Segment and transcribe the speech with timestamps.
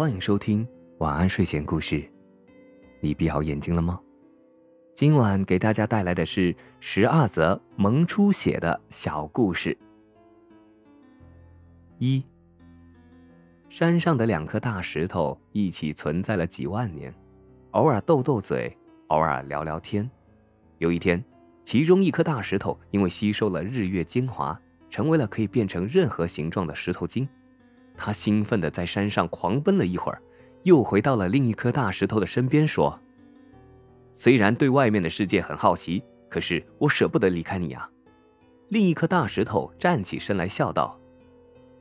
[0.00, 0.66] 欢迎收听
[1.00, 2.02] 晚安睡前故事。
[3.00, 4.00] 你闭好眼睛了吗？
[4.94, 9.76] 今晚给大家带来的是十二则萌出血的小故事。
[11.98, 12.24] 一，
[13.68, 17.14] 山上的两颗大石头一起存在了几万年，
[17.72, 18.74] 偶尔斗斗嘴，
[19.08, 20.10] 偶尔聊聊天。
[20.78, 21.22] 有一天，
[21.62, 24.58] 其中一颗大石头因为吸收了日月精华，
[24.88, 27.28] 成为了可以变成任何形状的石头精。
[28.00, 30.20] 他兴奋地在山上狂奔了一会儿，
[30.62, 32.98] 又回到了另一颗大石头的身边，说
[34.14, 37.88] ：“虽然对外面的世界很好奇，可是我舍不得离开你啊。”
[38.68, 40.98] 另一颗大石头站起身来，笑道：“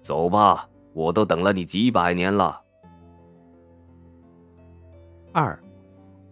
[0.00, 2.60] 走吧，我都等了你几百年了。”
[5.32, 5.58] 二，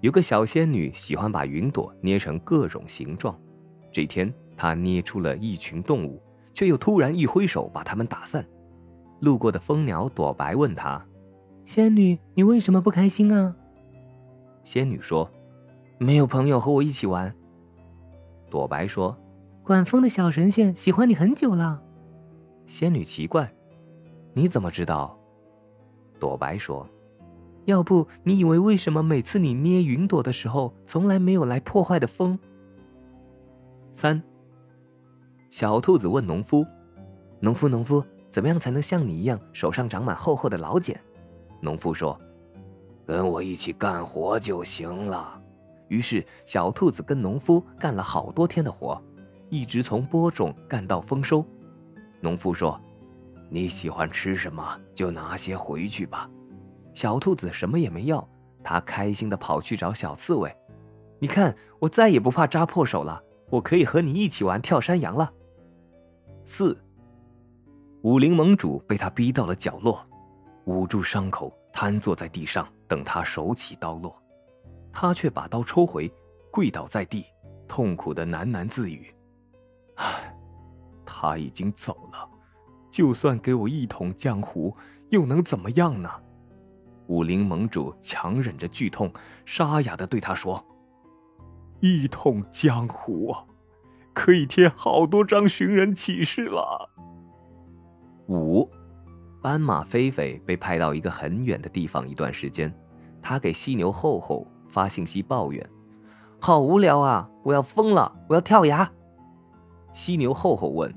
[0.00, 3.40] 有个小仙女喜欢把云朵捏成各种形状。
[3.90, 6.22] 这天，她捏出了一群动物，
[6.52, 8.46] 却又突然一挥手把它们打散。
[9.20, 11.04] 路过的蜂鸟朵白问他
[11.64, 13.54] ：“仙女，你为什么不开心啊？”
[14.64, 15.30] 仙女说
[15.98, 17.34] ：“没有朋友和我一起玩。”
[18.50, 19.16] 朵白说
[19.62, 21.82] ：“管风的小神仙喜欢你很久了。”
[22.66, 23.52] 仙女奇怪
[24.34, 25.18] ：“你怎么知道？”
[26.18, 26.86] 朵白说
[27.66, 32.38] ：“要不你以为为什么每次你捏云朵的时候，从来没有来破坏的风？”
[33.92, 34.22] 三。
[35.50, 36.64] 小兔子问农夫
[37.40, 40.98] ：“农夫，农夫。”怎么样才能像你一样手上长满厚厚的老茧？
[41.60, 42.18] 农夫说
[43.04, 45.38] ：“跟我一起干活就行了。”
[45.88, 49.02] 于是小兔子跟农夫干了好多天的活，
[49.48, 51.44] 一直从播种干到丰收。
[52.20, 52.80] 农夫说
[53.50, 56.30] ：“你喜欢吃什么就拿些回去吧。”
[56.94, 58.26] 小兔子什么也没要，
[58.62, 60.54] 它开心的跑去找小刺猬
[61.18, 63.20] ：“你看，我再也不怕扎破手了，
[63.50, 65.32] 我可以和你一起玩跳山羊了。”
[66.46, 66.78] 四。
[68.02, 70.06] 武林盟主被他逼到了角落，
[70.64, 74.14] 捂住伤口，瘫坐在地上，等他手起刀落。
[74.90, 76.10] 他却把刀抽回，
[76.50, 77.26] 跪倒在地，
[77.68, 79.14] 痛苦的喃喃自语
[79.96, 80.34] ：“唉，
[81.04, 82.26] 他已经走了，
[82.90, 84.74] 就算给我一统江湖，
[85.10, 86.08] 又能怎么样呢？”
[87.06, 89.12] 武林盟主强忍着剧痛，
[89.44, 90.64] 沙哑的对他说
[91.80, 93.44] ：“一统江湖啊，
[94.14, 96.88] 可以贴好多张寻人启事了。”
[98.38, 98.70] 五，
[99.42, 102.72] 斑马菲菲被派到一个很远的地方一段时间，
[103.20, 105.68] 他给犀牛厚厚发信息抱怨
[106.40, 108.88] ：“好无聊啊，我要疯了，我要跳崖。”
[109.92, 110.94] 犀牛厚厚问：“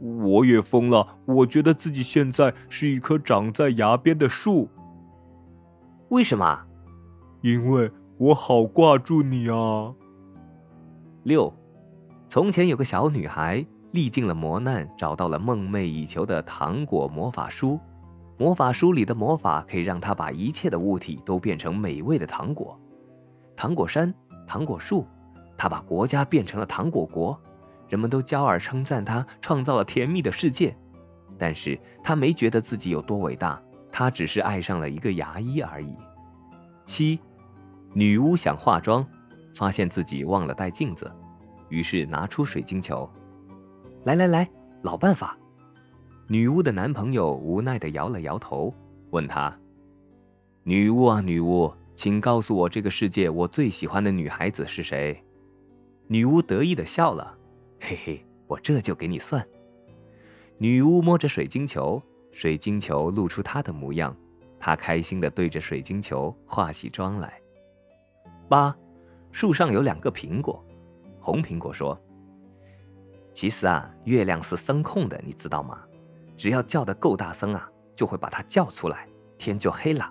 [0.00, 4.70] 我也疯了，我觉得自己现在是一棵长在崖边的树。
[6.08, 6.66] 为什么？
[7.42, 9.94] 因为我好挂住你啊。”
[11.24, 11.52] 六，
[12.28, 13.66] 从前有个小女孩。
[13.96, 17.80] 历尽了磨难，找到了梦寐以求的糖果魔法书。
[18.36, 22.78] 魔法书里的魔法可以让他把一切的物体都变成美味的糖果。
[23.56, 24.14] 糖果山，
[24.46, 25.06] 糖果树，
[25.56, 27.40] 他把国家变成了糖果国。
[27.88, 30.76] 人们都骄傲称赞他创造了甜蜜的世界。
[31.38, 33.58] 但是他没觉得自己有多伟大，
[33.90, 35.96] 他只是爱上了一个牙医而已。
[36.84, 37.18] 七，
[37.94, 39.06] 女巫想化妆，
[39.54, 41.10] 发现自己忘了带镜子，
[41.70, 43.10] 于是拿出水晶球。
[44.06, 44.48] 来来来，
[44.82, 45.36] 老办法。
[46.28, 48.72] 女巫的男朋友无奈的摇了摇头，
[49.10, 49.52] 问她
[50.62, 55.20] ：“女巫啊，女巫，请告诉我，这个世界我最喜欢的女孩子是谁？”
[56.06, 57.36] 女巫得意的笑了
[57.82, 59.44] ：“嘿嘿，我这就给你算。”
[60.56, 62.00] 女巫摸着水晶球，
[62.30, 64.16] 水晶球露出她的模样，
[64.60, 67.40] 她开心的对着水晶球化起妆来。
[68.48, 68.72] 八，
[69.32, 70.64] 树上有两个苹果，
[71.18, 72.00] 红苹果说。
[73.36, 75.78] 其实啊，月亮是声控的，你知道吗？
[76.38, 80.10] 只要叫的够大声啊，就会把它叫出来，天就黑了。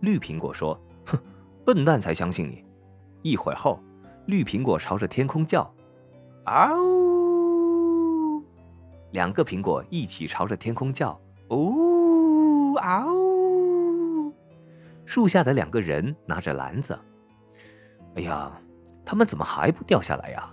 [0.00, 1.18] 绿苹果说：“哼，
[1.66, 2.64] 笨蛋才相信你。”
[3.20, 3.78] 一会儿后，
[4.24, 5.70] 绿苹果朝着天空叫
[6.48, 6.74] ：“嗷！”
[9.12, 11.20] 两个苹果一起朝着天空叫
[11.52, 13.06] ：“呜嗷！”
[15.04, 16.98] 树下的两个人拿着篮子，
[18.14, 18.50] 哎呀，
[19.04, 20.50] 他们怎么还不掉下来呀？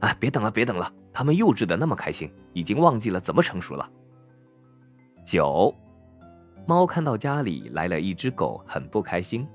[0.00, 0.90] 啊，别等了，别等了。
[1.12, 3.88] 他们幼稚的那么开心，已经忘记了怎么成熟了。
[5.24, 5.74] 九，
[6.66, 9.46] 猫看到家里来了一只狗，很不开心。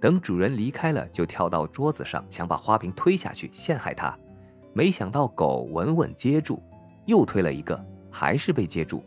[0.00, 4.14] 等主人离开了，就跳到桌子上，想把花瓶推下去陷害它。
[4.74, 6.62] 没想到狗稳稳接住，
[7.06, 9.02] 又推了一个，还是被接住。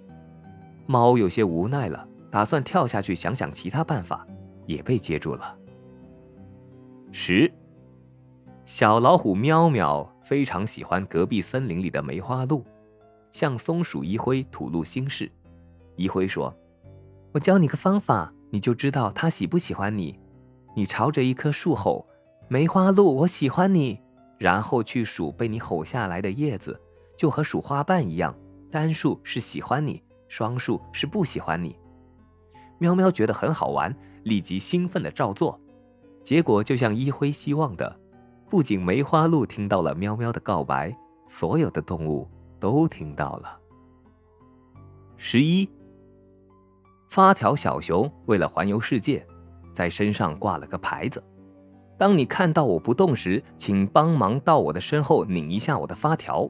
[0.85, 4.25] 猫有些无奈了，打算跳下去想想其他办法，
[4.65, 5.55] 也被接住了。
[7.11, 7.51] 十。
[8.65, 12.61] 小老虎喵喵非常喜欢隔壁森林里的梅花鹿，
[13.31, 15.31] 向松鼠一辉吐露心事。
[15.95, 16.53] 一辉说
[17.31, 20.19] ：“我教你个方法，你就知道它喜不喜欢你。
[20.75, 22.05] 你朝着一棵树吼
[22.49, 24.01] ：“梅花鹿，我喜欢你。”
[24.37, 26.77] 然后去数被你吼下来的叶子，
[27.17, 28.37] 就和数花瓣一样，
[28.69, 31.73] 单数是喜欢你，双数是不喜欢你。
[32.79, 35.57] 喵喵觉得很好玩，立即兴奋的照做。
[36.21, 37.97] 结果就像一辉希望的，
[38.49, 40.95] 不仅梅花鹿听到了喵喵的告白，
[41.27, 42.29] 所有的动物
[42.59, 43.59] 都听到了。
[45.17, 45.69] 十一，
[47.09, 49.25] 发条小熊为了环游世界，
[49.73, 51.21] 在身上挂了个牌子：
[51.97, 56.49] 当你看到我不动时，请帮忙到我的身后拧一下我的发条。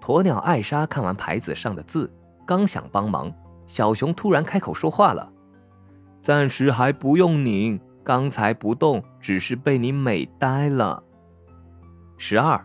[0.00, 2.10] 鸵鸟艾莎看完牌子上的字，
[2.46, 3.30] 刚想帮忙，
[3.66, 5.30] 小熊突然开口说话了
[6.22, 11.02] ：“暂时还不用拧，刚才不动只是被你美呆了。”
[12.18, 12.64] 十二，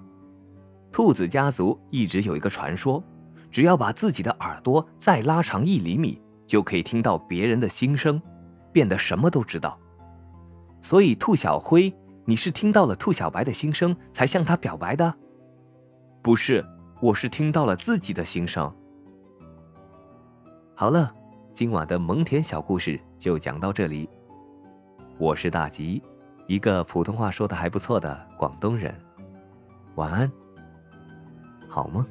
[0.91, 3.03] 兔子家族一直有一个传说。
[3.49, 8.21] 只要把自己的耳朵再拉长一厘米，就可以听到别人的心声，
[8.73, 9.79] 变得什么都知道。
[10.81, 11.91] 所以，兔小灰，
[12.25, 15.11] 你是听到了兔小白的心声才向他表白的？
[16.21, 16.63] 不是，
[17.01, 18.71] 我是听到了自己的心声。
[20.75, 21.11] 好了，
[21.53, 24.07] 今晚的蒙恬小故事就讲到这里。
[25.19, 26.01] 我是大吉，
[26.45, 28.93] 一个普通话说的还不错的广东人。
[29.95, 30.31] 晚安，
[31.67, 32.05] 好梦。